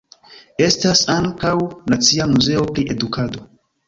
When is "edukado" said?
2.95-3.45